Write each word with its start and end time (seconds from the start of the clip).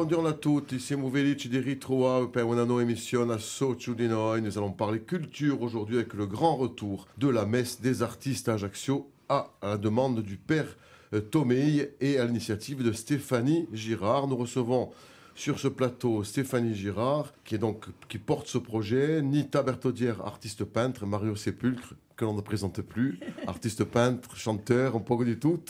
Buongiorno 0.00 0.28
a 0.28 0.32
tutti, 0.32 0.78
siamo 0.78 1.10
felici 1.10 1.50
di 1.50 1.58
ritrovare 1.58 2.26
per 2.28 2.44
una 2.44 2.64
nuova 2.64 2.80
émission 2.80 3.28
à 3.28 3.36
Socio 3.36 3.92
di 3.92 4.06
Noi. 4.06 4.40
Nous 4.40 4.56
allons 4.56 4.72
parler 4.72 5.04
culture 5.04 5.60
aujourd'hui 5.60 5.96
avec 5.98 6.14
le 6.14 6.26
grand 6.26 6.56
retour 6.56 7.06
de 7.18 7.28
la 7.28 7.44
messe 7.44 7.82
des 7.82 8.00
artistes 8.00 8.48
à 8.48 8.54
Ajaccio 8.54 9.10
à 9.28 9.50
la 9.62 9.76
demande 9.76 10.22
du 10.22 10.38
père 10.38 10.78
euh, 11.12 11.20
Tomei 11.20 11.92
et 12.00 12.18
à 12.18 12.24
l'initiative 12.24 12.82
de 12.82 12.92
Stéphanie 12.92 13.68
Girard. 13.74 14.26
Nous 14.26 14.38
recevons 14.38 14.88
sur 15.34 15.58
ce 15.58 15.68
plateau 15.68 16.24
Stéphanie 16.24 16.74
Girard, 16.74 17.34
qui, 17.44 17.56
est 17.56 17.58
donc, 17.58 17.84
qui 18.08 18.16
porte 18.16 18.46
ce 18.46 18.56
projet, 18.56 19.20
Nita 19.20 19.62
Bertaudière, 19.62 20.22
artiste 20.24 20.64
peintre, 20.64 21.04
Mario 21.04 21.36
Sépulcre, 21.36 21.92
que 22.16 22.24
l'on 22.24 22.32
ne 22.32 22.40
présente 22.40 22.80
plus, 22.80 23.20
artiste 23.46 23.84
peintre, 23.84 24.34
chanteur, 24.34 24.96
un 24.96 25.00
peu 25.00 25.22
du 25.26 25.38
tout. 25.38 25.60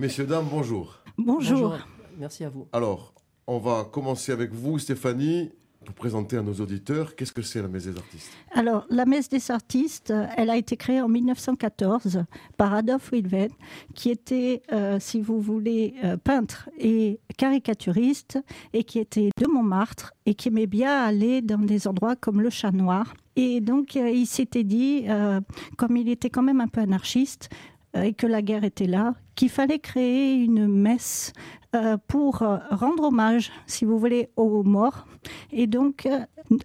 Messieurs, 0.00 0.26
dames, 0.26 0.48
bonjour. 0.50 0.98
Bonjour. 1.16 1.78
Merci 2.18 2.42
à 2.42 2.48
vous. 2.48 2.66
Alors, 2.72 3.14
on 3.48 3.58
va 3.58 3.88
commencer 3.90 4.30
avec 4.30 4.52
vous, 4.52 4.78
Stéphanie, 4.78 5.50
pour 5.82 5.94
présenter 5.94 6.36
à 6.36 6.42
nos 6.42 6.52
auditeurs 6.52 7.16
qu'est-ce 7.16 7.32
que 7.32 7.40
c'est 7.40 7.62
la 7.62 7.68
Messe 7.68 7.86
des 7.86 7.96
artistes. 7.96 8.30
Alors, 8.52 8.84
la 8.90 9.06
Messe 9.06 9.30
des 9.30 9.50
artistes, 9.50 10.10
euh, 10.10 10.26
elle 10.36 10.50
a 10.50 10.58
été 10.58 10.76
créée 10.76 11.00
en 11.00 11.08
1914 11.08 12.24
par 12.58 12.74
Adolf 12.74 13.10
Wilven, 13.10 13.48
qui 13.94 14.10
était, 14.10 14.62
euh, 14.70 14.98
si 15.00 15.22
vous 15.22 15.40
voulez, 15.40 15.94
euh, 16.04 16.18
peintre 16.18 16.68
et 16.78 17.20
caricaturiste, 17.38 18.38
et 18.74 18.84
qui 18.84 18.98
était 18.98 19.30
de 19.40 19.46
Montmartre, 19.46 20.12
et 20.26 20.34
qui 20.34 20.48
aimait 20.48 20.66
bien 20.66 21.02
aller 21.02 21.40
dans 21.40 21.56
des 21.56 21.88
endroits 21.88 22.16
comme 22.16 22.42
le 22.42 22.50
Chat 22.50 22.72
Noir. 22.72 23.14
Et 23.36 23.62
donc, 23.62 23.94
il 23.94 24.26
s'était 24.26 24.64
dit, 24.64 25.04
comme 25.76 25.96
il 25.96 26.08
était 26.08 26.28
quand 26.28 26.42
même 26.42 26.60
un 26.60 26.66
peu 26.66 26.80
anarchiste, 26.80 27.50
et 28.04 28.14
que 28.14 28.26
la 28.26 28.42
guerre 28.42 28.64
était 28.64 28.86
là, 28.86 29.14
qu'il 29.34 29.50
fallait 29.50 29.78
créer 29.78 30.34
une 30.34 30.66
messe 30.66 31.32
euh, 31.74 31.96
pour 32.08 32.42
euh, 32.42 32.56
rendre 32.70 33.04
hommage, 33.04 33.52
si 33.66 33.84
vous 33.84 33.98
voulez, 33.98 34.30
aux 34.36 34.62
morts 34.62 35.06
et 35.52 35.66
donc 35.66 36.06
euh, 36.06 36.20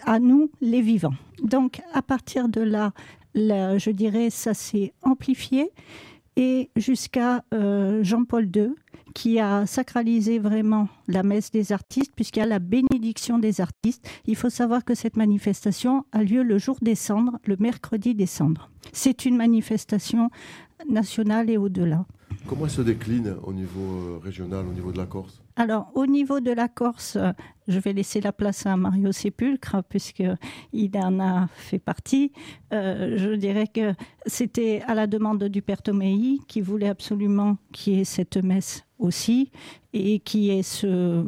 à 0.05 0.19
nous, 0.19 0.49
les 0.61 0.81
vivants. 0.81 1.13
Donc 1.43 1.81
à 1.93 2.01
partir 2.01 2.47
de 2.47 2.61
là, 2.61 2.93
je 3.35 3.89
dirais, 3.91 4.29
ça 4.29 4.53
s'est 4.53 4.93
amplifié 5.01 5.71
et 6.35 6.69
jusqu'à 6.75 7.43
Jean-Paul 7.51 8.49
II 8.55 8.73
qui 9.13 9.39
a 9.39 9.65
sacralisé 9.65 10.39
vraiment 10.39 10.87
la 11.07 11.23
messe 11.23 11.51
des 11.51 11.71
artistes, 11.71 12.11
puisqu'il 12.15 12.39
y 12.39 12.43
a 12.43 12.47
la 12.47 12.59
bénédiction 12.59 13.37
des 13.37 13.61
artistes. 13.61 14.07
Il 14.25 14.35
faut 14.35 14.49
savoir 14.49 14.83
que 14.83 14.95
cette 14.95 15.17
manifestation 15.17 16.05
a 16.11 16.23
lieu 16.23 16.43
le 16.43 16.57
jour 16.57 16.77
des 16.81 16.95
cendres, 16.95 17.37
le 17.45 17.55
mercredi 17.59 18.15
des 18.15 18.25
cendres. 18.25 18.69
C'est 18.91 19.25
une 19.25 19.37
manifestation 19.37 20.29
nationale 20.89 21.49
et 21.49 21.57
au-delà. 21.57 22.05
Comment 22.47 22.65
elle 22.65 22.71
se 22.71 22.81
décline 22.81 23.35
au 23.43 23.53
niveau 23.53 23.79
euh, 23.79 24.19
régional, 24.21 24.65
au 24.67 24.73
niveau 24.73 24.91
de 24.91 24.97
la 24.97 25.05
Corse? 25.05 25.41
Alors, 25.55 25.91
au 25.93 26.05
niveau 26.05 26.39
de 26.39 26.51
la 26.51 26.67
Corse, 26.67 27.17
je 27.67 27.79
vais 27.79 27.93
laisser 27.93 28.19
la 28.21 28.33
place 28.33 28.65
à 28.65 28.75
Mario 28.75 29.11
Sépulcre, 29.11 29.77
puisqu'il 29.87 30.91
en 30.95 31.19
a 31.19 31.47
fait 31.55 31.79
partie. 31.79 32.31
Euh, 32.73 33.17
je 33.17 33.35
dirais 33.35 33.67
que 33.67 33.93
c'était 34.25 34.81
à 34.87 34.95
la 34.95 35.07
demande 35.07 35.43
du 35.43 35.61
Père 35.61 35.81
Tomei, 35.81 36.39
qui 36.47 36.59
voulait 36.59 36.89
absolument 36.89 37.57
qu'il 37.71 37.93
y 37.93 38.01
ait 38.01 38.03
cette 38.03 38.37
messe 38.37 38.83
aussi, 38.97 39.51
et 39.93 40.19
qui 40.19 40.49
est 40.49 40.63
ce 40.63 41.23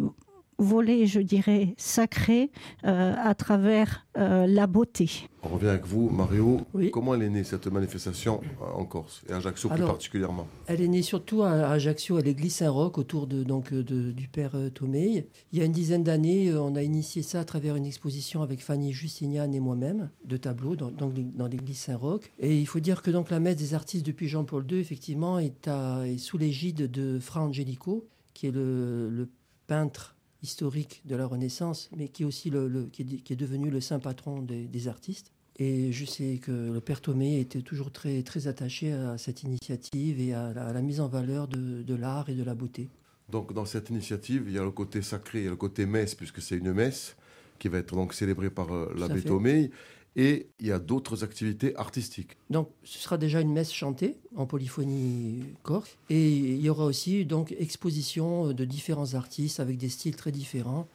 volet, 0.57 1.05
je 1.05 1.19
dirais, 1.19 1.73
sacré 1.77 2.51
euh, 2.85 3.13
à 3.17 3.35
travers 3.35 4.05
euh, 4.17 4.47
la 4.47 4.67
beauté. 4.67 5.09
On 5.43 5.49
revient 5.49 5.67
avec 5.67 5.85
vous, 5.85 6.09
Mario. 6.09 6.61
Comment 6.91 7.15
elle 7.15 7.23
est 7.23 7.29
née, 7.29 7.43
cette 7.43 7.67
manifestation 7.67 8.41
euh, 8.61 8.65
en 8.73 8.85
Corse, 8.85 9.23
et 9.29 9.33
à 9.33 9.37
Ajaccio 9.37 9.69
plus 9.69 9.83
particulièrement 9.83 10.47
Elle 10.67 10.81
est 10.81 10.87
née 10.87 11.01
surtout 11.01 11.43
à 11.43 11.51
Ajaccio, 11.69 12.17
à 12.17 12.21
l'église 12.21 12.55
Saint-Roch, 12.55 12.97
autour 12.97 13.27
de, 13.27 13.43
donc, 13.43 13.73
du 13.73 14.27
père 14.27 14.55
Tomei. 14.73 15.27
Il 15.51 15.59
y 15.59 15.61
a 15.61 15.65
une 15.65 15.71
dizaine 15.71 16.03
d'années, 16.03 16.53
on 16.53 16.75
a 16.75 16.81
initié 16.83 17.21
ça 17.21 17.41
à 17.41 17.45
travers 17.45 17.75
une 17.75 17.85
exposition 17.85 18.41
avec 18.41 18.61
Fanny 18.61 18.93
Justinian 18.93 19.51
et 19.51 19.59
moi-même, 19.59 20.09
de 20.23 20.37
tableaux 20.37 20.75
dans, 20.75 20.91
dans 20.91 21.47
l'église 21.47 21.77
Saint-Roch. 21.77 22.31
Et 22.39 22.57
il 22.57 22.65
faut 22.65 22.79
dire 22.79 23.01
que 23.01 23.11
donc, 23.11 23.29
la 23.29 23.39
messe 23.39 23.57
des 23.57 23.73
artistes 23.73 24.05
depuis 24.05 24.27
Jean-Paul 24.27 24.65
II, 24.69 24.79
effectivement, 24.79 25.39
est, 25.39 25.67
est 25.67 26.17
sous 26.17 26.37
l'égide 26.37 26.89
de 26.89 27.19
Fra 27.19 27.41
Angelico, 27.41 28.07
qui 28.33 28.47
est 28.47 28.51
le, 28.51 29.09
le 29.09 29.29
peintre 29.67 30.14
historique 30.45 31.01
de 31.05 31.15
la 31.15 31.25
Renaissance, 31.25 31.89
mais 31.97 32.07
qui 32.07 32.23
est 32.23 32.25
aussi 32.25 32.49
le, 32.49 32.87
qui, 32.91 33.01
est, 33.01 33.35
devenu 33.35 33.69
le 33.71 33.81
saint 33.81 33.99
patron 33.99 34.41
des, 34.41 34.87
artistes. 34.87 35.31
Et 35.57 35.91
je 35.91 36.05
sais 36.05 36.39
que 36.41 36.51
le 36.51 36.79
père 36.81 37.01
Thomé 37.01 37.39
était 37.39 37.61
toujours 37.61 37.91
très, 37.91 38.21
très 38.21 38.47
attaché 38.47 38.93
à 38.93 39.17
cette 39.17 39.43
initiative 39.43 40.19
et 40.19 40.33
à 40.33 40.53
la, 40.53 40.81
mise 40.81 40.99
en 40.99 41.07
valeur 41.07 41.47
de, 41.47 41.95
l'art 41.95 42.29
et 42.29 42.35
de 42.35 42.43
la 42.43 42.53
beauté. 42.53 42.89
Donc 43.29 43.53
dans 43.53 43.65
cette 43.65 43.89
initiative, 43.89 44.43
il 44.47 44.53
y 44.53 44.59
a 44.59 44.63
le 44.63 44.71
côté 44.71 45.01
sacré, 45.01 45.39
il 45.39 45.45
y 45.45 45.47
a 45.47 45.51
le 45.51 45.55
côté 45.55 45.85
messe, 45.85 46.13
puisque 46.13 46.41
c'est 46.41 46.57
une 46.57 46.73
messe 46.73 47.15
qui 47.57 47.69
va 47.69 47.79
être 47.79 47.95
donc 47.95 48.13
célébrée 48.13 48.49
par 48.49 48.71
euh, 48.73 48.93
l'abbé 48.97 49.21
Thomé 49.21 49.71
et 50.15 50.49
il 50.59 50.67
y 50.67 50.71
a 50.71 50.79
d'autres 50.79 51.23
activités 51.23 51.75
artistiques. 51.75 52.37
Donc 52.49 52.69
ce 52.83 52.99
sera 52.99 53.17
déjà 53.17 53.41
une 53.41 53.51
messe 53.51 53.73
chantée 53.73 54.17
en 54.35 54.45
polyphonie 54.45 55.43
corse 55.63 55.97
et 56.09 56.29
il 56.29 56.61
y 56.61 56.69
aura 56.69 56.85
aussi 56.85 57.25
donc 57.25 57.53
exposition 57.57 58.53
de 58.53 58.65
différents 58.65 59.13
artistes 59.13 59.59
avec 59.59 59.77
des 59.77 59.89
styles 59.89 60.15
très 60.15 60.31
différents 60.31 60.87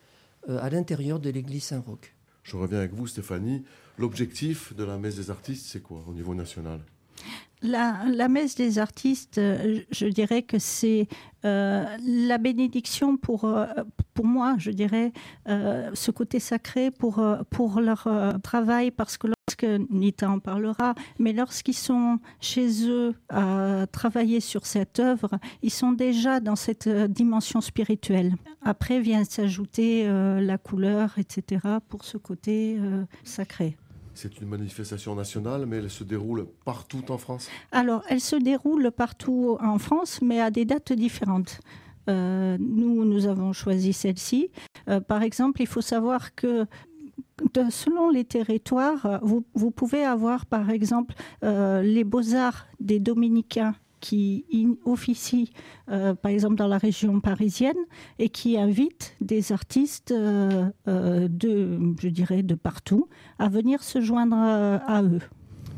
euh, 0.48 0.58
à 0.60 0.70
l'intérieur 0.70 1.20
de 1.20 1.30
l'église 1.30 1.64
Saint-Roch. 1.64 2.14
Je 2.42 2.56
reviens 2.56 2.78
avec 2.78 2.94
vous 2.94 3.06
Stéphanie. 3.06 3.62
L'objectif 3.98 4.74
de 4.74 4.84
la 4.84 4.96
messe 4.96 5.16
des 5.16 5.30
artistes, 5.30 5.66
c'est 5.66 5.82
quoi 5.82 6.02
au 6.08 6.14
niveau 6.14 6.34
national? 6.34 6.80
La, 7.62 8.28
messe 8.28 8.54
des 8.54 8.78
artistes, 8.78 9.38
euh, 9.38 9.80
je 9.90 10.06
dirais 10.06 10.42
que 10.42 10.58
c'est 10.58 11.08
euh, 11.44 11.84
la 12.06 12.38
bénédiction 12.38 13.16
pour, 13.16 13.44
euh, 13.44 13.66
pour 14.14 14.24
moi, 14.24 14.56
je 14.58 14.70
dirais, 14.70 15.12
ce 15.46 16.10
côté 16.10 16.38
sacré 16.38 16.90
pour, 16.90 17.24
pour 17.50 17.80
leur 17.80 18.08
travail, 18.42 18.90
parce 18.90 19.16
que 19.16 19.26
lorsque 19.26 19.90
Nita 19.90 20.30
en 20.30 20.38
parlera, 20.38 20.94
mais 21.18 21.32
lorsqu'ils 21.32 21.74
sont 21.74 22.18
chez 22.40 22.88
eux 22.88 23.14
à 23.28 23.86
travailler 23.90 24.40
sur 24.40 24.66
cette 24.66 25.00
œuvre, 25.00 25.30
ils 25.62 25.70
sont 25.70 25.92
déjà 25.92 26.40
dans 26.40 26.56
cette 26.56 26.88
dimension 26.88 27.60
spirituelle. 27.60 28.36
Après 28.62 29.00
vient 29.00 29.24
s'ajouter 29.24 30.06
la 30.06 30.58
couleur, 30.58 31.18
etc., 31.18 31.66
pour 31.88 32.04
ce 32.04 32.16
côté 32.16 32.78
sacré. 33.24 33.76
C'est 34.14 34.40
une 34.40 34.48
manifestation 34.48 35.14
nationale, 35.14 35.66
mais 35.66 35.76
elle 35.76 35.90
se 35.90 36.04
déroule 36.04 36.46
partout 36.64 37.04
en 37.10 37.18
France 37.18 37.48
Alors, 37.72 38.02
elle 38.08 38.20
se 38.20 38.36
déroule 38.36 38.90
partout 38.90 39.56
en 39.60 39.78
France, 39.78 40.20
mais 40.22 40.40
à 40.40 40.50
des 40.50 40.64
dates 40.64 40.92
différentes. 40.92 41.60
Euh, 42.08 42.56
nous, 42.58 43.04
nous 43.04 43.26
avons 43.26 43.52
choisi 43.52 43.92
celle-ci. 43.92 44.50
Euh, 44.88 45.00
par 45.00 45.22
exemple, 45.22 45.62
il 45.62 45.66
faut 45.66 45.80
savoir 45.80 46.34
que 46.34 46.66
selon 47.70 48.10
les 48.10 48.24
territoires, 48.24 49.20
vous, 49.22 49.70
pouvez 49.70 50.04
avoir, 50.04 50.46
par 50.46 50.70
exemple, 50.70 51.14
euh, 51.44 51.82
les 51.82 52.04
beaux-arts 52.04 52.66
des 52.80 53.00
dominicains 53.00 53.74
qui 54.00 54.44
officie, 54.84 55.52
euh, 55.88 56.14
par 56.14 56.30
exemple, 56.30 56.56
dans 56.56 56.66
la 56.66 56.78
région 56.78 57.20
parisienne 57.20 57.76
et 58.18 58.28
qui 58.28 58.58
invite 58.58 59.14
des 59.20 59.52
artistes 59.52 60.10
euh, 60.10 60.70
euh, 60.88 61.28
de, 61.28 61.78
je 62.00 62.08
dirais, 62.08 62.42
de 62.42 62.54
partout 62.54 63.08
à 63.38 63.48
venir 63.48 63.82
se 63.82 64.00
joindre 64.00 64.36
à, 64.36 65.02
eux. 65.02 65.22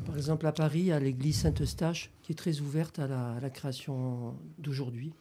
Par 0.06 0.16
exemple, 0.16 0.46
à 0.46 0.52
Paris, 0.52 0.92
à 0.92 1.00
l'église 1.00 1.40
Saint-Eustache, 1.40 2.10
qui 2.22 2.32
est 2.32 2.36
très 2.36 2.60
ouverte 2.60 2.98
à 2.98 3.06
la, 3.06 3.50
création 3.50 4.34
d'aujourd'hui, 4.58 5.12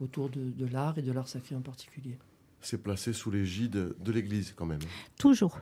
autour 0.00 0.28
de, 0.30 0.50
de 0.50 0.66
l'art 0.66 0.98
et 0.98 1.02
de 1.02 1.12
l'art 1.12 1.28
sacré 1.28 1.54
en 1.54 1.60
particulier. 1.60 2.18
C'est 2.60 2.82
placé 2.82 3.12
sous 3.12 3.30
l'égide 3.30 3.94
de 3.98 4.12
l'église 4.12 4.52
quand 4.56 4.66
même. 4.66 4.80
Toujours. 5.18 5.58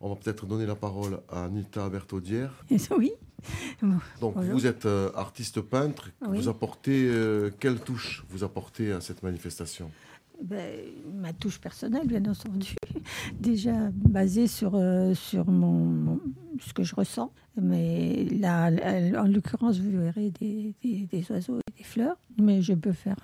On 0.00 0.08
va 0.08 0.16
peut-être 0.16 0.46
donner 0.46 0.66
la 0.66 0.76
parole 0.76 1.20
à 1.28 1.44
Anita 1.44 1.88
Bertaudière. 1.88 2.52
Oui. 2.96 3.12
Donc 4.20 4.36
vous 4.36 4.66
êtes 4.66 4.86
euh, 4.86 5.10
artiste 5.14 5.60
peintre. 5.60 6.10
Vous 6.20 6.48
apportez 6.48 7.08
euh, 7.08 7.50
quelle 7.58 7.80
touche 7.80 8.24
vous 8.28 8.44
apportez 8.44 8.92
à 8.92 9.00
cette 9.00 9.22
manifestation? 9.22 9.90
Ben, 10.42 10.84
ma 11.14 11.32
touche 11.32 11.58
personnelle, 11.58 12.06
bien 12.06 12.24
entendu, 12.24 12.76
déjà 13.40 13.90
basée 13.92 14.46
sur, 14.46 14.76
euh, 14.76 15.12
sur 15.12 15.50
mon, 15.50 16.20
ce 16.60 16.72
que 16.72 16.84
je 16.84 16.94
ressens. 16.94 17.32
Mais 17.60 18.24
là, 18.26 18.70
en 19.20 19.26
l'occurrence, 19.26 19.80
vous 19.80 20.00
verrez 20.00 20.30
des, 20.30 20.76
des, 20.80 21.32
oiseaux 21.32 21.58
et 21.58 21.78
des 21.78 21.82
fleurs, 21.82 22.16
mais 22.40 22.62
je 22.62 22.74
peux 22.74 22.92
faire 22.92 23.18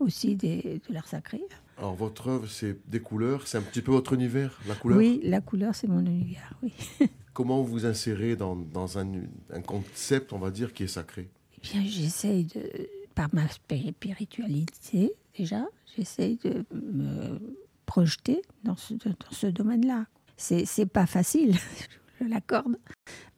aussi 0.00 0.34
des, 0.34 0.80
de 0.88 0.94
l'art 0.94 1.06
sacré. 1.06 1.40
Alors 1.78 1.94
votre 1.94 2.26
œuvre, 2.26 2.48
c'est 2.48 2.76
des 2.88 2.98
couleurs, 3.00 3.46
c'est 3.46 3.58
un 3.58 3.62
petit 3.62 3.82
peu 3.82 3.92
votre 3.92 4.12
univers, 4.12 4.58
la 4.66 4.74
couleur? 4.74 4.98
Oui, 4.98 5.20
la 5.22 5.40
couleur, 5.40 5.76
c'est 5.76 5.86
mon 5.86 6.04
univers, 6.04 6.54
oui. 6.62 6.72
Comment 7.38 7.62
vous 7.62 7.86
insérez 7.86 8.34
dans, 8.34 8.98
un, 8.98 9.62
concept, 9.64 10.32
on 10.32 10.40
va 10.40 10.50
dire, 10.50 10.72
qui 10.72 10.82
est 10.82 10.88
sacré 10.88 11.30
Eh 11.54 11.60
bien, 11.60 11.84
j'essaye 11.84 12.42
de, 12.46 12.88
par 13.14 13.28
ma 13.32 13.46
spiritualité, 13.46 15.12
déjà, 15.38 15.64
j'essaye 15.96 16.36
de 16.42 16.64
me 16.72 17.38
projeter 17.86 18.42
dans 18.64 18.74
ce, 18.74 18.94
dans 18.94 19.30
ce 19.30 19.46
domaine-là. 19.46 20.06
C'est, 20.36 20.64
c'est 20.64 20.86
pas 20.86 21.06
facile, 21.06 21.54
je 22.20 22.26
l'accorde, 22.26 22.76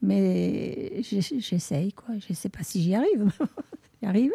mais 0.01 1.03
j'essaye, 1.03 1.93
quoi. 1.93 2.15
Je 2.27 2.33
sais 2.33 2.49
pas 2.49 2.63
si 2.63 2.81
j'y 2.81 2.95
arrive. 2.95 3.31
arrive. 4.05 4.31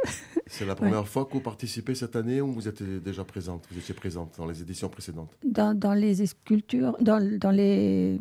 C'est 0.47 0.67
la 0.67 0.75
première 0.81 1.07
fois 1.07 1.25
que 1.25 1.33
vous 1.33 1.41
participez 1.41 1.95
cette 1.95 2.17
année 2.17 2.41
ou 2.41 2.53
vous 2.53 2.69
êtes 2.69 2.83
déjà 2.83 3.25
présente 3.25 3.67
Vous 3.71 3.79
étiez 3.79 3.95
présente 3.95 4.35
dans 4.39 4.47
les 4.47 4.61
éditions 4.63 4.89
précédentes? 4.89 5.37
Dans, 5.45 5.77
dans 5.77 5.95
les 5.95 6.27
sculptures, 6.27 6.97
dans, 7.01 7.21
dans 7.39 7.51
les 7.51 8.19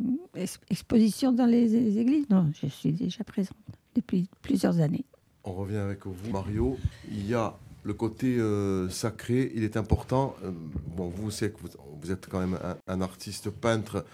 expositions 0.70 1.32
dans 1.32 1.46
les, 1.46 1.98
églises? 1.98 2.26
Non, 2.30 2.50
je 2.60 2.66
suis 2.66 2.92
déjà 2.92 3.24
présente 3.24 3.56
depuis 3.94 4.28
plusieurs 4.42 4.80
années. 4.80 5.04
On 5.44 5.52
revient 5.52 5.76
avec 5.76 6.06
vous, 6.06 6.30
Mario. 6.30 6.76
Il 7.08 7.28
y 7.28 7.34
a 7.34 7.56
le 7.84 7.94
côté 7.94 8.36
euh, 8.38 8.88
sacré, 8.88 9.52
il 9.54 9.62
est 9.62 9.76
important. 9.76 10.34
Euh, 10.42 10.50
bon, 10.96 11.08
vous 11.08 11.30
savez 11.30 11.52
que 11.52 11.58
vous, 12.00 12.10
êtes 12.10 12.26
quand 12.28 12.40
même 12.40 12.58
un, 12.88 13.00
artiste 13.00 13.50
peintre 13.50 14.04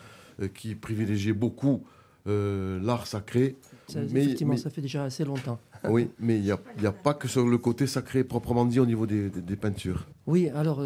euh, 0.40 0.48
qui 0.48 0.74
privilégie 0.74 1.32
beaucoup 1.32 1.84
l'art 2.24 3.08
sacré. 3.08 3.56
Mais, 3.96 4.24
effectivement, 4.24 4.56
ça 4.56 4.70
fait 4.70 4.80
déjà 4.80 5.04
assez 5.04 5.24
longtemps. 5.24 5.58
oui, 5.88 6.08
mais 6.18 6.36
il 6.38 6.42
n'y 6.42 6.50
a, 6.50 6.58
a, 6.84 6.92
pas 6.92 7.14
que 7.14 7.28
sur 7.28 7.46
le 7.46 7.58
côté 7.58 7.86
sacré 7.86 8.24
proprement 8.24 8.64
dit 8.64 8.80
au 8.80 8.86
niveau 8.86 9.06
des, 9.06 9.30
des, 9.30 9.56
peintures. 9.56 10.06
Oui, 10.26 10.48
alors 10.50 10.82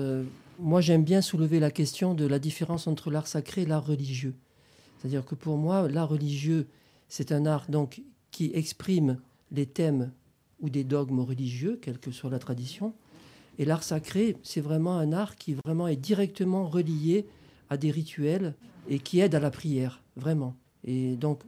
moi 0.58 0.80
j'aime 0.80 1.04
bien 1.04 1.20
soulever 1.20 1.60
la 1.60 1.70
question 1.70 2.14
de 2.14 2.26
la 2.26 2.38
différence 2.38 2.86
entre 2.86 3.10
l'art 3.10 3.26
sacré 3.26 3.62
et 3.62 3.66
l'art 3.66 3.86
religieux. 3.86 4.34
C'est-à-dire 4.98 5.24
que 5.24 5.34
pour 5.34 5.56
moi, 5.56 5.88
l'art 5.88 6.08
religieux, 6.08 6.66
c'est 7.08 7.32
un 7.32 7.46
art 7.46 7.66
donc 7.68 8.02
qui 8.30 8.50
exprime 8.54 9.18
les 9.52 9.66
thèmes 9.66 10.10
ou 10.60 10.70
des 10.70 10.84
dogmes 10.84 11.20
religieux, 11.20 11.78
quelle 11.80 11.98
que 11.98 12.10
soit 12.10 12.30
la 12.30 12.38
tradition. 12.38 12.94
Et 13.58 13.64
l'art 13.64 13.82
sacré, 13.82 14.36
c'est 14.42 14.60
vraiment 14.60 14.98
un 14.98 15.12
art 15.12 15.36
qui 15.36 15.54
vraiment 15.54 15.88
est 15.88 15.96
directement 15.96 16.66
relié 16.66 17.26
à 17.70 17.76
des 17.76 17.90
rituels 17.90 18.54
et 18.88 18.98
qui 18.98 19.20
aide 19.20 19.34
à 19.34 19.40
la 19.40 19.50
prière, 19.50 20.02
vraiment. 20.16 20.54
Et 20.84 21.16
donc, 21.16 21.40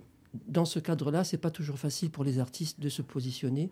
dans 0.46 0.64
ce 0.64 0.78
cadre-là, 0.78 1.24
c'est 1.24 1.38
pas 1.38 1.50
toujours 1.50 1.78
facile 1.78 2.10
pour 2.10 2.24
les 2.24 2.38
artistes 2.38 2.80
de 2.80 2.88
se 2.88 3.02
positionner. 3.02 3.70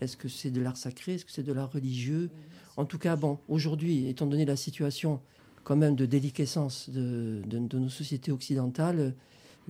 Est-ce 0.00 0.16
que 0.16 0.28
c'est 0.28 0.50
de 0.50 0.60
l'art 0.60 0.76
sacré? 0.76 1.14
Est-ce 1.14 1.24
que 1.24 1.32
c'est 1.32 1.42
de 1.42 1.52
l'art 1.52 1.72
religieux? 1.72 2.30
En 2.76 2.84
tout 2.84 2.98
cas, 2.98 3.16
bon, 3.16 3.38
aujourd'hui, 3.48 4.08
étant 4.08 4.26
donné 4.26 4.44
la 4.44 4.56
situation 4.56 5.20
quand 5.64 5.76
même 5.76 5.96
de 5.96 6.06
déliquescence 6.06 6.88
de, 6.88 7.42
de, 7.44 7.78
nos 7.78 7.88
sociétés 7.88 8.32
occidentales, 8.32 9.14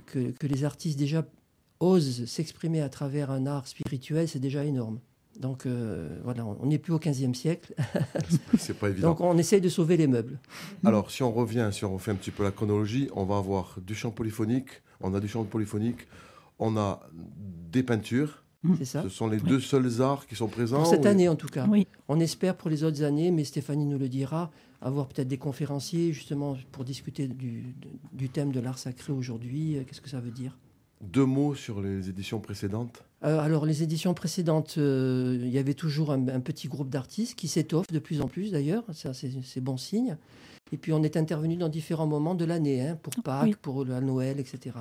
que, 0.05 0.31
que 0.31 0.47
les 0.47 0.63
artistes 0.63 0.97
déjà 0.97 1.25
ose 1.79 2.25
s'exprimer 2.25 2.81
à 2.81 2.89
travers 2.89 3.31
un 3.31 3.45
art 3.47 3.67
spirituel, 3.67 4.27
c'est 4.27 4.39
déjà 4.39 4.63
énorme. 4.63 4.99
Donc 5.39 5.65
euh, 5.65 6.19
voilà, 6.23 6.45
on 6.45 6.65
n'est 6.65 6.77
plus 6.77 6.91
au 6.91 6.99
15e 6.99 7.33
siècle. 7.33 7.73
c'est 8.57 8.77
pas 8.77 8.89
évident. 8.89 9.09
Donc 9.09 9.21
on 9.21 9.37
essaye 9.37 9.61
de 9.61 9.69
sauver 9.69 9.95
les 9.95 10.07
meubles. 10.07 10.37
Alors 10.83 11.11
si 11.11 11.23
on 11.23 11.31
revient, 11.31 11.69
si 11.71 11.85
on 11.85 11.93
refait 11.93 12.11
un 12.11 12.15
petit 12.15 12.31
peu 12.31 12.43
la 12.43 12.51
chronologie, 12.51 13.09
on 13.15 13.23
va 13.23 13.37
avoir 13.37 13.77
du 13.81 13.95
chant 13.95 14.11
polyphonique, 14.11 14.69
on 14.99 15.13
a 15.13 15.19
du 15.21 15.29
chant 15.29 15.45
polyphonique, 15.45 16.07
on 16.59 16.77
a 16.77 17.01
des 17.71 17.83
peintures. 17.83 18.43
C'est 18.77 18.85
ça. 18.85 19.03
Ce 19.03 19.09
sont 19.09 19.27
les 19.27 19.37
deux 19.37 19.61
seuls 19.61 20.01
arts 20.01 20.27
qui 20.27 20.35
sont 20.35 20.47
présents. 20.47 20.79
Pour 20.79 20.87
cette 20.87 21.05
année 21.05 21.29
en 21.29 21.35
tout 21.35 21.47
cas. 21.47 21.65
Oui. 21.69 21.87
On 22.09 22.19
espère 22.19 22.55
pour 22.55 22.69
les 22.69 22.83
autres 22.83 23.03
années, 23.03 23.31
mais 23.31 23.45
Stéphanie 23.45 23.85
nous 23.85 23.97
le 23.97 24.09
dira, 24.09 24.51
avoir 24.81 25.07
peut-être 25.07 25.29
des 25.29 25.37
conférenciers 25.37 26.11
justement 26.11 26.57
pour 26.73 26.83
discuter 26.83 27.27
du, 27.27 27.73
du 28.11 28.29
thème 28.29 28.51
de 28.51 28.59
l'art 28.59 28.77
sacré 28.77 29.13
aujourd'hui. 29.13 29.77
Qu'est-ce 29.87 30.01
que 30.01 30.09
ça 30.09 30.19
veut 30.19 30.31
dire? 30.31 30.57
Deux 31.01 31.25
mots 31.25 31.55
sur 31.55 31.81
les 31.81 32.09
éditions 32.09 32.41
précédentes 32.41 33.05
euh, 33.23 33.39
Alors, 33.39 33.65
les 33.65 33.83
éditions 33.83 34.13
précédentes, 34.13 34.75
euh, 34.77 35.37
il 35.41 35.49
y 35.49 35.57
avait 35.57 35.73
toujours 35.73 36.11
un, 36.11 36.41
petit 36.41 36.67
groupe 36.67 36.89
d'artistes 36.89 37.35
qui 37.35 37.47
s'étoffe 37.47 37.87
de 37.87 37.99
plus 37.99 38.19
en 38.19 38.27
plus 38.27 38.51
d'ailleurs, 38.51 38.83
ça 38.91 39.13
c'est 39.13 39.61
bon 39.61 39.77
signe. 39.77 40.17
Et 40.73 40.77
puis 40.77 40.91
on 40.91 41.01
est 41.01 41.15
intervenu 41.15 41.55
dans 41.55 41.69
différents 41.69 42.05
moments 42.05 42.35
de 42.35 42.43
l'année, 42.43 42.85
hein, 42.85 42.97
pour 43.01 43.13
Pâques, 43.23 43.55
pour 43.55 43.85
la 43.85 44.01
Noël, 44.01 44.39
etc. 44.39 44.75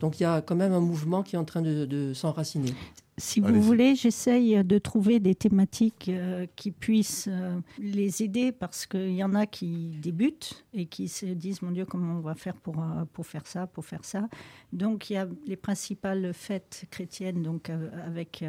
Donc 0.00 0.18
il 0.18 0.24
y 0.24 0.26
a 0.26 0.40
quand 0.40 0.56
même 0.56 0.72
un 0.72 0.80
mouvement 0.80 1.22
qui 1.22 1.36
est 1.36 1.38
en 1.38 1.44
train 1.44 1.62
de 1.62 2.12
s'enraciner. 2.14 2.72
Si 3.20 3.40
vous 3.40 3.60
voulez, 3.60 3.96
j'essaye 3.96 4.64
de 4.64 4.78
trouver 4.78 5.20
des 5.20 5.34
thématiques 5.34 6.08
euh, 6.08 6.46
qui 6.56 6.70
puissent 6.70 7.28
euh, 7.30 7.60
les 7.78 8.22
aider 8.22 8.50
parce 8.50 8.86
qu'il 8.86 9.12
y 9.12 9.22
en 9.22 9.34
a 9.34 9.44
qui 9.44 9.90
débutent 10.00 10.64
et 10.72 10.86
qui 10.86 11.06
se 11.06 11.26
disent 11.26 11.60
Mon 11.60 11.70
Dieu, 11.70 11.84
comment 11.84 12.14
on 12.14 12.20
va 12.20 12.34
faire 12.34 12.54
pour, 12.54 12.80
euh, 12.80 13.04
pour 13.12 13.26
faire 13.26 13.46
ça, 13.46 13.66
pour 13.66 13.84
faire 13.84 14.06
ça. 14.06 14.26
Donc 14.72 15.10
il 15.10 15.14
y 15.14 15.16
a 15.16 15.28
les 15.46 15.56
principales 15.56 16.32
fêtes 16.32 16.86
chrétiennes, 16.90 17.42
donc 17.42 17.70
avec 18.06 18.42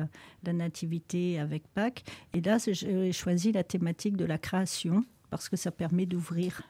la 0.44 0.54
Nativité, 0.54 1.38
avec 1.38 1.68
Pâques. 1.74 2.06
Et 2.34 2.40
là, 2.40 2.58
j'ai 2.58 3.12
choisi 3.12 3.52
la 3.52 3.66
thématique 3.66 4.16
de 4.16 4.26
la 4.26 4.38
création 4.38 5.04
parce 5.30 5.50
que 5.50 5.58
ça 5.58 5.72
permet 5.72 6.06
d'ouvrir 6.06 6.62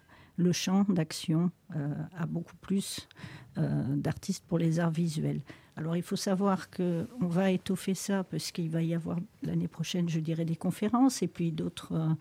le 0.42 0.52
champ 0.52 0.86
d'action 0.90 1.52
à 2.18 2.26
beaucoup 2.26 2.56
plus 2.62 3.08
d'artistes 3.56 4.44
pour 4.48 4.58
les 4.58 4.80
arts 4.80 4.92
visuels. 4.92 5.42
Alors 5.78 5.96
il 5.96 6.04
faut 6.04 6.16
savoir 6.16 6.70
qu'on 6.70 7.08
va 7.28 7.52
étoffer 7.52 7.96
ça 7.96 8.24
parce 8.24 8.52
qu'il 8.52 8.70
va 8.70 8.84
y 8.84 8.94
avoir 8.94 9.18
l'année 9.42 9.68
prochaine, 9.68 10.10
je 10.10 10.20
dirais, 10.20 10.46
des 10.46 10.56
conférences 10.56 11.24
et 11.24 11.28
puis 11.28 11.52
d'autres, 11.52 11.94
euh, 11.94 12.14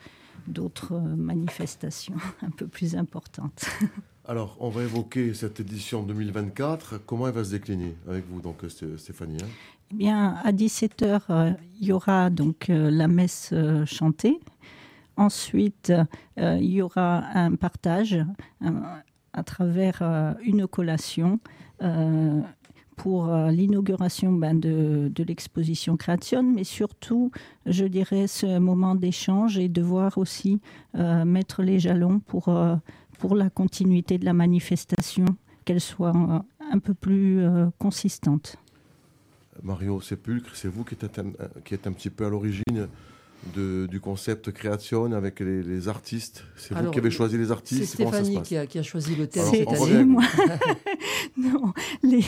d'autres 0.47 0.95
euh, 0.95 1.17
manifestations 1.17 2.15
un 2.43 2.51
peu 2.51 2.67
plus 2.67 2.97
importantes. 2.97 3.67
Alors, 4.27 4.57
on 4.61 4.69
va 4.69 4.83
évoquer 4.83 5.35
cette 5.35 5.59
édition 5.59 6.05
2024. 6.05 7.01
Comment 7.05 7.27
elle 7.27 7.35
va 7.35 7.43
se 7.43 7.51
décliner 7.51 7.97
avec 8.09 8.25
vous, 8.29 8.41
donc 8.41 8.65
Stéphanie 8.97 9.39
hein? 9.43 9.49
Eh 9.91 9.97
bien, 9.97 10.37
à 10.45 10.53
17h, 10.53 11.21
euh, 11.31 11.53
il 11.81 11.89
y 11.89 11.93
aura 11.93 12.31
donc 12.31 12.67
la 12.69 13.09
messe 13.09 13.53
chantée. 13.87 14.39
Ensuite, 15.21 15.93
il 16.39 16.65
y 16.65 16.81
aura 16.81 17.25
un 17.35 17.55
partage 17.55 18.19
à 19.33 19.43
travers 19.43 20.03
une 20.43 20.67
collation 20.67 21.39
pour 23.01 23.33
euh, 23.33 23.51
l'inauguration 23.51 24.31
ben, 24.33 24.61
de, 24.61 25.11
l'exposition 25.27 25.97
Création, 25.97 26.43
mais 26.43 26.65
surtout, 26.65 27.31
je 27.65 27.87
dirais, 27.87 28.27
ce 28.27 28.59
moment 28.59 28.95
d'échange 28.95 29.57
et 29.57 29.71
de 29.71 29.81
voir 29.81 30.19
aussi 30.19 30.61
euh, 30.97 31.25
mettre 31.25 31.63
les 31.63 31.79
jalons 31.79 32.21
pour, 32.21 32.49
euh, 32.49 32.77
pour 33.19 33.37
la 33.37 33.49
continuité 33.49 34.19
de 34.19 34.27
la 34.27 34.35
manifestation, 34.35 35.25
qu'elle 35.65 35.81
soit 35.81 36.13
un 36.15 36.79
peu 36.79 36.93
plus 36.93 37.43
consistante. 37.79 38.57
Mario 39.63 40.01
Sépulcre, 40.03 40.55
c'est 40.55 40.69
vous 40.69 40.85
qui 40.85 40.95
êtes, 40.95 41.21
qui 41.65 41.75
êtes 41.75 41.87
un 41.87 41.93
petit 41.93 42.11
peu 42.11 42.27
à 42.27 42.29
l'origine 42.29 42.89
du 43.55 44.01
concept 44.01 44.51
création 44.53 45.13
avec 45.13 45.41
les, 45.41 45.89
artistes 45.89 46.45
C'est 46.57 46.75
vous 46.75 46.91
qui 46.91 46.99
avez 46.99 47.11
choisi 47.11 47.39
les 47.39 47.51
artistes 47.51 47.85
C'est 47.85 48.05
Stéphanie 48.05 48.43
qui 48.43 48.57
a, 48.57 48.67
qui 48.67 48.79
a, 48.79 48.83
choisi 48.83 49.17
le 49.17 49.27
thème 49.27 49.45
C'est 49.51 50.05
moi. 50.05 50.23
non, 51.37 51.73
les, 52.03 52.25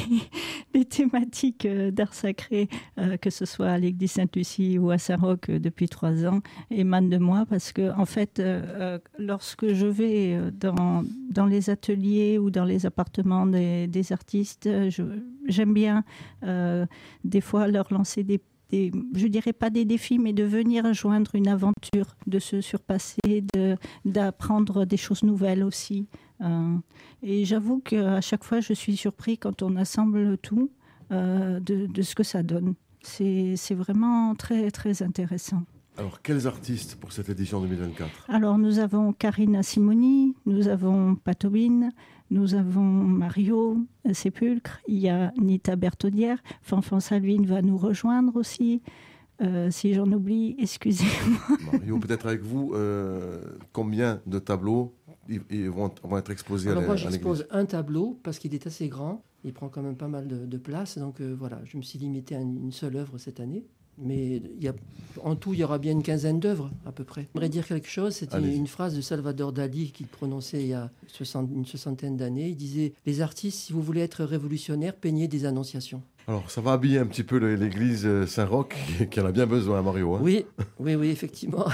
les 0.75 0.85
thématiques 0.85 1.67
euh, 1.67 1.91
d'art 1.91 2.15
sacré, 2.15 2.69
euh, 2.99 3.17
que 3.17 3.31
ce 3.31 3.45
soit 3.45 3.69
à 3.69 3.79
l'église 3.79 4.13
Sainte-Lucie 4.13 4.79
ou 4.79 4.91
à 4.91 4.99
Saint-Roch 4.99 5.49
euh, 5.49 5.59
depuis 5.59 5.89
trois 5.89 6.25
ans, 6.25 6.41
émanent 6.71 7.09
de 7.09 7.19
moi 7.19 7.45
parce 7.49 7.73
que, 7.73 7.93
en 7.97 8.07
fait, 8.07 8.43
lorsque 9.19 9.73
je 9.73 9.87
vais 9.87 10.39
dans, 10.53 11.05
dans 11.31 11.47
les 11.47 11.71
ateliers 11.71 12.39
ou 12.39 12.51
dans 12.51 12.65
les 12.65 12.87
appartements 12.87 13.47
des, 13.47 13.87
des 13.87 14.13
artistes, 14.13 14.69
j'aime 15.47 15.75
bien 15.75 16.05
des 17.25 17.41
fois 17.41 17.69
leur 17.69 17.93
lancer 17.93 18.25
des 18.25 18.41
je 18.73 19.27
dirais 19.27 19.53
pas 19.53 19.71
des 19.71 19.85
défis, 19.85 20.19
mais 20.19 20.33
de 20.33 20.45
venir 20.45 20.85
rejoindre 20.85 21.35
une 21.35 21.49
aventure, 21.49 22.17
de 22.27 22.39
se 22.39 22.61
surpasser, 22.61 23.45
d'apprendre 24.05 24.85
des 24.85 24.97
choses 24.97 25.23
nouvelles 25.23 25.63
aussi. 25.63 26.07
Euh, 26.41 26.77
et 27.23 27.45
j'avoue 27.45 27.81
qu'à 27.81 28.21
chaque 28.21 28.45
fois, 28.45 28.61
je 28.61 28.73
suis 28.73 28.97
surpris 28.97 29.39
quand 29.39 29.63
on 29.63 29.77
assemble 29.77 30.39
tout 30.39 30.71
euh, 31.13 31.61
de, 31.61 31.87
de, 31.87 32.03
ce 32.03 32.15
que 32.15 32.23
ça 32.23 32.43
donne. 32.43 32.75
C'est 33.03 33.75
vraiment 33.75 34.35
très, 34.35 34.71
très 34.71 35.03
intéressant. 35.03 35.63
Alors, 35.99 36.23
quels 36.23 36.47
artistes 36.47 36.97
pour 36.97 37.13
cette 37.13 37.29
édition 37.29 37.61
2024 37.61 38.27
Alors, 38.29 38.57
nous 38.57 38.79
avons 38.79 39.13
Karina 39.13 39.63
Simoni, 39.63 40.35
nous 40.47 40.69
avons 40.69 41.17
Patobine, 41.17 41.93
nous 42.31 42.55
avons 42.55 42.81
Mario 42.81 43.77
Sépulcre, 44.15 44.81
il 44.89 44.99
y 44.99 45.11
a 45.11 45.33
Nita 45.37 45.77
Bertaudière, 45.77 46.39
Fanfan 46.63 47.01
Salvine 47.01 47.45
va 47.45 47.61
nous 47.61 47.77
rejoindre 47.77 48.37
aussi. 48.37 48.81
Euh, 49.43 49.71
si 49.71 49.93
j'en 49.93 50.11
oublie, 50.13 50.57
excusez-moi. 50.61 51.59
Mario, 51.73 51.99
peut-être 51.99 52.27
avec 52.27 52.43
vous, 52.43 52.73
euh, 52.75 53.43
combien 53.73 54.21
de 54.27 54.39
tableaux 54.39 54.95
ils 55.29 55.69
vont, 55.69 55.91
vont, 56.03 56.17
être 56.17 56.31
exposés 56.31 56.71
Alors 56.71 56.85
à 56.85 56.87
Moi, 56.87 56.97
j'expose 56.97 57.47
un 57.51 57.65
tableau 57.65 58.19
parce 58.23 58.39
qu'il 58.39 58.55
est 58.55 58.67
assez 58.67 58.89
grand. 58.89 59.25
Il 59.45 59.53
prend 59.53 59.69
quand 59.69 59.83
même 59.83 59.97
pas 59.97 60.09
mal 60.09 60.27
de, 60.27 60.57
place. 60.59 60.97
Donc 60.99 61.21
euh, 61.21 61.35
voilà, 61.37 61.61
je 61.65 61.77
me 61.77 61.83
suis 61.83 61.99
limité 61.99 62.37
à 62.37 62.41
une 62.41 62.73
seule 62.73 62.97
œuvre 62.97 63.19
cette 63.19 63.41
année. 63.41 63.67
Mais 63.99 64.37
il 64.37 64.63
y 64.63 64.69
a, 64.69 64.75
en 65.23 65.37
tout, 65.37 65.53
il 65.53 65.61
y 65.61 65.65
aura 65.65 65.79
bien 65.79 65.93
une 65.93 66.03
quinzaine 66.03 66.41
d'œuvres, 66.41 66.71
à 66.87 66.93
peu 66.93 67.05
près. 67.05 67.29
J'aimerais 67.35 67.49
dire 67.49 67.67
quelque 67.67 67.89
chose. 67.89 68.15
C'était 68.15 68.39
une 68.39 68.67
phrase 68.67 68.97
de 68.97 69.01
Salvador 69.01 69.53
Dali 69.53 69.93
qu'il 69.93 70.07
prononçait 70.07 70.63
il 70.63 70.69
y 70.69 70.75
a 70.75 70.91
une 71.35 71.67
soixantaine 71.67 72.17
d'années. 72.17 72.49
Il 72.49 72.57
disait 72.57 72.95
Les 73.07 73.21
artistes, 73.21 73.59
si 73.59 73.73
vous 73.73 73.83
voulez 73.83 74.01
être 74.01 74.25
révolutionnaire, 74.25 74.95
peignez 74.95 75.29
des 75.29 75.45
annonciations. 75.45 76.03
Alors, 76.29 76.51
ça 76.51 76.61
va 76.61 76.73
habiller 76.73 76.99
un 76.99 77.07
petit 77.07 77.25
peu 77.25 77.37
l'église 77.37 78.27
Saint-Roch, 78.27 78.77
qui 79.11 79.21
en 79.21 79.27
a 79.27 79.33
bien 79.33 79.47
besoin, 79.47 79.83
Mario. 79.83 80.15
Hein. 80.15 80.21
oui, 80.23 80.47
oui, 80.79 80.95
oui, 80.95 81.11
effectivement. 81.11 81.67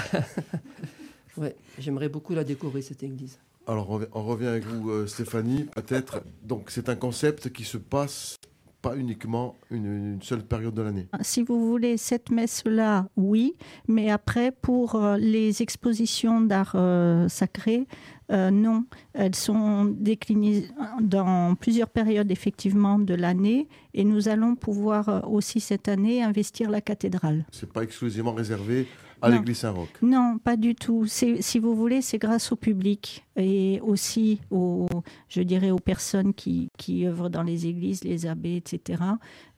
ouais, 1.37 1.55
J'aimerais 1.77 2.09
beaucoup 2.09 2.33
la 2.33 2.43
décorer, 2.43 2.81
cette 2.81 3.03
église. 3.03 3.37
Alors, 3.67 4.01
on 4.13 4.23
revient 4.23 4.47
avec 4.47 4.65
vous, 4.65 4.89
euh, 4.89 5.05
Stéphanie. 5.05 5.65
Peut-être, 5.75 6.23
donc, 6.43 6.71
c'est 6.71 6.89
un 6.89 6.95
concept 6.95 7.51
qui 7.51 7.63
se 7.63 7.77
passe 7.77 8.35
pas 8.81 8.95
uniquement 8.95 9.55
une, 9.71 10.19
seule 10.21 10.43
période 10.43 10.73
de 10.73 10.81
l'année. 10.81 11.07
Si 11.21 11.43
vous 11.43 11.67
voulez, 11.67 11.97
cette 11.97 12.29
messe-là, 12.31 13.07
oui, 13.17 13.55
mais 13.87 14.09
après, 14.09 14.51
pour 14.51 14.95
euh, 14.95 15.17
les 15.17 15.61
expositions 15.61 16.41
d'art 16.41 16.73
euh, 16.75 17.27
sacré, 17.27 17.87
euh, 18.31 18.51
non. 18.51 18.85
Elles 19.13 19.35
sont 19.35 19.85
déclinées 19.85 20.67
dans 21.01 21.55
plusieurs 21.55 21.89
périodes, 21.89 22.31
effectivement, 22.31 22.99
de 22.99 23.15
l'année, 23.15 23.67
et 23.93 24.03
nous 24.03 24.29
allons 24.29 24.55
pouvoir 24.55 25.27
aussi 25.29 25.59
cette 25.59 25.87
année 25.87 26.23
investir 26.23 26.69
la 26.69 26.81
cathédrale. 26.81 27.45
Ce 27.51 27.65
n'est 27.65 27.71
pas 27.71 27.83
exclusivement 27.83 28.33
réservé 28.33 28.87
à 29.21 29.29
l'église 29.29 29.57
Saint-Roch 29.57 29.89
Non, 30.01 30.37
pas 30.37 30.57
du 30.57 30.75
tout. 30.75 31.05
Si 31.07 31.59
vous 31.59 31.75
voulez, 31.75 32.01
c'est 32.01 32.17
grâce 32.17 32.51
au 32.51 32.55
public 32.55 33.25
et 33.35 33.79
aussi 33.81 34.41
aux, 34.49 34.87
je 35.27 35.41
dirais, 35.41 35.71
aux 35.71 35.79
personnes 35.79 36.33
qui, 36.33 36.69
qui 36.77 37.05
œuvrent 37.07 37.29
dans 37.29 37.43
les 37.43 37.67
églises, 37.67 38.03
les 38.03 38.25
abbés, 38.25 38.57
etc. 38.57 39.03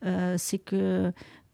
Euh, 0.05 0.35
c'est 0.37 0.59
que 0.59 1.11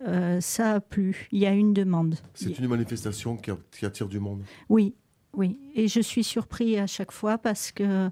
euh, 0.07 0.41
ça 0.41 0.73
a 0.73 0.79
plu. 0.79 1.27
Il 1.31 1.39
y 1.39 1.45
a 1.45 1.53
une 1.53 1.73
demande. 1.73 2.15
C'est 2.33 2.57
une 2.57 2.67
manifestation 2.67 3.37
qui, 3.37 3.51
qui 3.71 3.85
attire 3.85 4.07
du 4.07 4.19
monde. 4.19 4.43
Oui, 4.69 4.93
oui. 5.33 5.57
Et 5.75 5.87
je 5.87 5.99
suis 5.99 6.23
surpris 6.23 6.77
à 6.77 6.87
chaque 6.87 7.11
fois 7.11 7.37
parce 7.37 7.71
que 7.71 8.09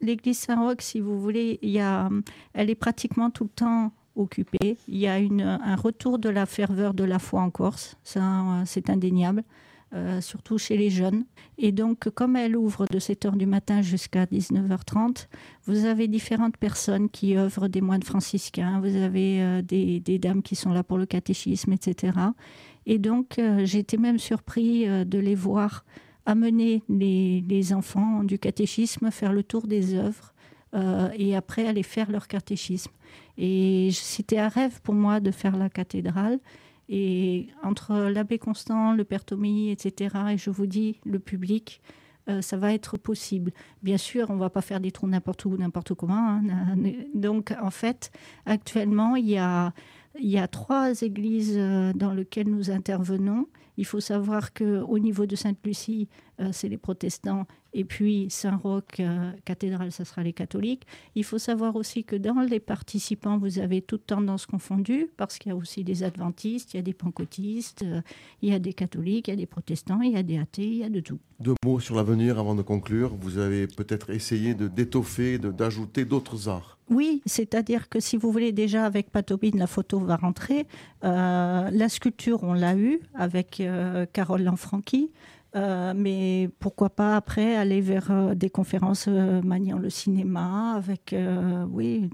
l'église 0.00 0.38
Saint-Roch, 0.38 0.80
si 0.80 1.00
vous 1.00 1.20
voulez, 1.20 1.58
il 1.62 1.70
y 1.70 1.80
a, 1.80 2.08
elle 2.52 2.70
est 2.70 2.74
pratiquement 2.74 3.30
tout 3.30 3.44
le 3.44 3.50
temps 3.50 3.92
Il 4.88 4.96
y 4.96 5.06
a 5.06 5.14
un 5.14 5.76
retour 5.76 6.18
de 6.18 6.28
la 6.28 6.46
ferveur 6.46 6.94
de 6.94 7.04
la 7.04 7.18
foi 7.18 7.42
en 7.42 7.50
Corse, 7.50 7.96
ça 8.02 8.62
c'est 8.66 8.90
indéniable, 8.90 9.44
euh, 9.94 10.20
surtout 10.20 10.58
chez 10.58 10.76
les 10.76 10.90
jeunes. 10.90 11.24
Et 11.56 11.72
donc, 11.72 12.10
comme 12.10 12.36
elle 12.36 12.58
ouvre 12.58 12.84
de 12.90 12.98
7h 12.98 13.38
du 13.38 13.46
matin 13.46 13.80
jusqu'à 13.80 14.26
19h30, 14.26 15.28
vous 15.64 15.86
avez 15.86 16.08
différentes 16.08 16.58
personnes 16.58 17.08
qui 17.08 17.38
œuvrent, 17.38 17.68
des 17.68 17.80
moines 17.80 18.02
franciscains, 18.02 18.80
vous 18.80 18.96
avez 18.96 19.40
euh, 19.40 19.62
des, 19.62 19.98
des, 20.00 20.18
dames 20.18 20.42
qui 20.42 20.56
sont 20.56 20.72
là 20.72 20.82
pour 20.82 20.98
le 20.98 21.06
catéchisme, 21.06 21.72
etc. 21.72 22.18
Et 22.84 22.98
donc, 22.98 23.38
euh, 23.38 23.64
j'ai 23.64 23.78
été 23.78 23.96
même 23.96 24.18
surpris 24.18 24.86
de 24.86 25.18
les 25.18 25.34
voir 25.34 25.86
amener 26.26 26.82
les, 26.90 27.42
les, 27.48 27.72
enfants 27.72 28.24
du 28.24 28.38
catéchisme 28.38 29.10
faire 29.10 29.32
le 29.32 29.42
tour 29.42 29.66
des 29.66 29.94
œuvres 29.94 30.34
et 30.74 31.34
après 31.34 31.66
aller 31.66 31.82
faire 31.82 32.10
leur 32.10 32.28
catéchisme. 32.28 32.92
Et 33.38 33.90
c'était 33.92 34.38
un 34.38 34.48
rêve 34.48 34.80
pour 34.82 34.94
moi 34.94 35.20
de 35.20 35.30
faire 35.30 35.56
la 35.56 35.68
cathédrale. 35.68 36.38
Et 36.88 37.48
entre 37.62 37.94
l'abbé 37.94 38.38
Constant, 38.38 38.94
le 38.94 39.04
père 39.04 39.24
Tommy, 39.24 39.70
etc., 39.70 40.16
et 40.32 40.38
je 40.38 40.50
vous 40.50 40.66
dis, 40.66 41.00
le 41.04 41.18
public, 41.18 41.82
euh, 42.28 42.40
ça 42.40 42.56
va 42.56 42.72
être 42.72 42.96
possible. 42.96 43.52
Bien 43.82 43.98
sûr, 43.98 44.30
on 44.30 44.34
ne 44.34 44.40
va 44.40 44.50
pas 44.50 44.62
faire 44.62 44.80
des 44.80 44.90
trous 44.90 45.06
n'importe 45.06 45.44
où, 45.44 45.56
n'importe 45.56 45.94
comment. 45.94 46.28
Hein. 46.28 46.76
Donc, 47.14 47.54
en 47.60 47.70
fait, 47.70 48.10
actuellement, 48.46 49.16
il 49.16 49.28
y 49.28 49.38
a, 49.38 49.72
il 50.18 50.28
y 50.28 50.38
a 50.38 50.48
trois 50.48 51.02
églises 51.02 51.56
euh, 51.56 51.92
dans 51.94 52.12
lesquelles 52.12 52.48
nous 52.48 52.70
intervenons. 52.70 53.46
Il 53.76 53.84
faut 53.84 54.00
savoir 54.00 54.52
qu'au 54.52 54.98
niveau 54.98 55.26
de 55.26 55.36
Sainte-Lucie, 55.36 56.08
euh, 56.40 56.50
c'est 56.52 56.68
les 56.68 56.78
protestants 56.78 57.46
et 57.74 57.84
puis 57.84 58.28
Saint-Roch, 58.30 58.98
euh, 59.00 59.30
cathédrale, 59.44 59.92
ça 59.92 60.04
sera 60.04 60.22
les 60.22 60.32
catholiques. 60.32 60.86
Il 61.14 61.24
faut 61.24 61.38
savoir 61.38 61.76
aussi 61.76 62.02
que 62.02 62.16
dans 62.16 62.40
les 62.40 62.60
participants, 62.60 63.38
vous 63.38 63.58
avez 63.58 63.82
toutes 63.82 64.06
tendances 64.06 64.46
confondues, 64.46 65.10
parce 65.16 65.38
qu'il 65.38 65.50
y 65.50 65.52
a 65.52 65.56
aussi 65.56 65.84
des 65.84 66.02
adventistes, 66.02 66.72
il 66.72 66.78
y 66.78 66.80
a 66.80 66.82
des 66.82 66.94
pancotistes, 66.94 67.82
euh, 67.82 68.00
il 68.40 68.50
y 68.50 68.54
a 68.54 68.58
des 68.58 68.72
catholiques, 68.72 69.28
il 69.28 69.32
y 69.32 69.34
a 69.34 69.36
des 69.36 69.46
protestants, 69.46 70.00
il 70.00 70.12
y 70.12 70.16
a 70.16 70.22
des 70.22 70.38
athées, 70.38 70.66
il 70.66 70.78
y 70.78 70.84
a 70.84 70.88
de 70.88 71.00
tout. 71.00 71.18
Deux 71.40 71.54
mots 71.64 71.78
sur 71.78 71.94
l'avenir 71.94 72.38
avant 72.38 72.54
de 72.54 72.62
conclure. 72.62 73.14
Vous 73.14 73.38
avez 73.38 73.66
peut-être 73.66 74.10
essayé 74.10 74.54
de 74.54 74.66
d'étoffer, 74.66 75.38
d'ajouter 75.38 76.04
d'autres 76.04 76.48
arts. 76.48 76.78
Oui, 76.90 77.22
c'est-à-dire 77.26 77.90
que 77.90 78.00
si 78.00 78.16
vous 78.16 78.32
voulez 78.32 78.50
déjà 78.50 78.86
avec 78.86 79.10
Patobine, 79.10 79.58
la 79.58 79.66
photo 79.66 80.00
va 80.00 80.16
rentrer. 80.16 80.66
Euh, 81.04 81.70
la 81.70 81.88
sculpture, 81.88 82.42
on 82.42 82.54
l'a 82.54 82.76
eu 82.76 83.00
avec 83.14 83.62
Carole 84.12 84.42
Lanfranchi. 84.42 85.10
Euh, 85.58 85.92
mais 85.96 86.50
pourquoi 86.60 86.90
pas 86.90 87.16
après 87.16 87.56
aller 87.56 87.80
vers 87.80 88.10
euh, 88.10 88.34
des 88.34 88.50
conférences 88.50 89.06
euh, 89.08 89.42
maniant 89.42 89.78
le 89.78 89.90
cinéma, 89.90 90.74
avec, 90.74 91.14
oui, 91.70 92.10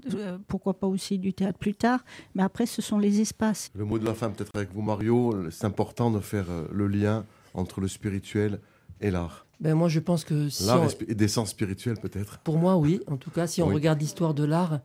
pourquoi 0.47 0.79
pas 0.79 0.87
aussi 0.87 1.19
du 1.19 1.33
théâtre 1.33 1.59
plus 1.59 1.75
tard. 1.75 2.03
Mais 2.33 2.43
après, 2.43 2.65
ce 2.65 2.81
sont 2.81 2.97
les 2.97 3.21
espaces. 3.21 3.69
Le 3.75 3.85
mot 3.85 3.99
de 3.99 4.05
la 4.05 4.13
fin, 4.13 4.29
peut-être 4.29 4.51
avec 4.55 4.73
vous, 4.73 4.81
Mario, 4.81 5.49
c'est 5.51 5.65
important 5.65 6.11
de 6.11 6.19
faire 6.19 6.47
le 6.71 6.87
lien 6.87 7.25
entre 7.53 7.81
le 7.81 7.87
spirituel 7.87 8.59
et 9.01 9.11
l'art. 9.11 9.45
Ben 9.59 9.73
moi, 9.73 9.87
je 9.87 9.99
pense 9.99 10.23
que 10.23 10.49
si 10.49 10.65
l'art 10.65 10.83
est 11.07 11.15
d'essence 11.15 11.51
spirituelle, 11.51 11.97
peut-être. 11.97 12.39
Pour 12.39 12.57
moi, 12.57 12.77
oui. 12.77 13.01
En 13.07 13.17
tout 13.17 13.31
cas, 13.31 13.47
si 13.47 13.61
on 13.61 13.67
regarde 13.67 13.99
l'histoire 13.99 14.33
de 14.33 14.43
l'art, 14.43 14.79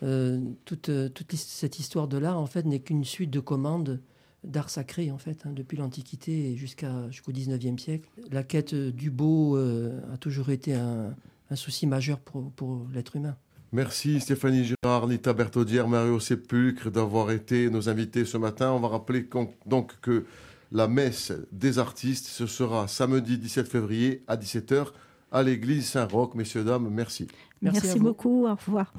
toute, 0.00 0.90
toute 1.14 1.32
cette 1.34 1.78
histoire 1.78 2.08
de 2.08 2.18
l'art, 2.18 2.38
en 2.38 2.46
fait, 2.46 2.64
n'est 2.64 2.80
qu'une 2.80 3.04
suite 3.04 3.30
de 3.30 3.40
commandes 3.40 4.00
d'art 4.44 4.70
sacré, 4.70 5.10
en 5.10 5.18
fait, 5.18 5.44
hein, 5.44 5.52
depuis 5.52 5.76
l'Antiquité 5.76 6.56
jusqu'à, 6.56 7.10
jusqu'au 7.10 7.32
19e 7.32 7.78
siècle. 7.78 8.08
La 8.30 8.42
quête 8.42 8.74
du 8.74 9.10
beau 9.10 9.56
euh, 9.56 10.00
a 10.12 10.16
toujours 10.16 10.50
été 10.50 10.74
un, 10.74 11.14
souci 11.54 11.86
majeur 11.86 12.18
pour, 12.20 12.50
pour 12.52 12.86
l'être 12.92 13.16
humain. 13.16 13.36
Merci 13.72 14.20
Stéphanie 14.20 14.64
Girard, 14.64 15.08
Nita 15.08 15.34
Bertaudière, 15.34 15.88
Mario 15.88 16.20
Sépulcre 16.20 16.90
d'avoir 16.90 17.30
été 17.30 17.68
nos 17.68 17.90
invités 17.90 18.24
ce 18.24 18.38
matin. 18.38 18.72
On 18.72 18.80
va 18.80 18.88
rappeler 18.88 19.28
donc 19.66 19.92
que 20.00 20.24
la 20.72 20.88
messe 20.88 21.32
des 21.52 21.78
artistes, 21.78 22.26
ce 22.26 22.46
sera 22.46 22.88
samedi 22.88 23.38
17 23.38 23.68
février 23.68 24.22
à 24.26 24.36
17h 24.36 24.88
à 25.32 25.42
l'église 25.42 25.86
Saint-Roch. 25.86 26.34
Messieurs, 26.34 26.64
dames, 26.64 26.88
merci. 26.90 27.28
Merci, 27.60 27.80
merci 27.82 27.98
beaucoup, 27.98 28.46
au 28.46 28.54
revoir. 28.54 28.92